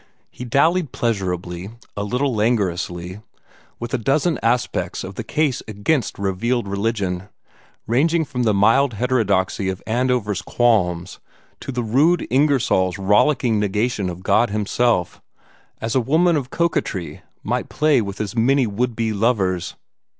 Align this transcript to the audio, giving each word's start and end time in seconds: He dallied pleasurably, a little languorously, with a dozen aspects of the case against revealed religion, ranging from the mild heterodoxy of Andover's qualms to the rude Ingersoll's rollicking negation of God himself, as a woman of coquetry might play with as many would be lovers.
He 0.31 0.45
dallied 0.45 0.91
pleasurably, 0.91 1.69
a 1.95 2.03
little 2.03 2.33
languorously, 2.33 3.21
with 3.79 3.93
a 3.93 3.99
dozen 3.99 4.39
aspects 4.41 5.03
of 5.03 5.13
the 5.13 5.23
case 5.23 5.61
against 5.67 6.17
revealed 6.17 6.67
religion, 6.67 7.29
ranging 7.85 8.25
from 8.25 8.41
the 8.41 8.51
mild 8.55 8.95
heterodoxy 8.95 9.69
of 9.69 9.83
Andover's 9.85 10.41
qualms 10.41 11.19
to 11.59 11.71
the 11.71 11.83
rude 11.83 12.25
Ingersoll's 12.31 12.97
rollicking 12.97 13.59
negation 13.59 14.09
of 14.09 14.23
God 14.23 14.49
himself, 14.49 15.21
as 15.79 15.93
a 15.93 16.01
woman 16.01 16.35
of 16.35 16.49
coquetry 16.49 17.21
might 17.43 17.69
play 17.69 18.01
with 18.01 18.19
as 18.19 18.35
many 18.35 18.65
would 18.65 18.95
be 18.95 19.13
lovers. 19.13 19.75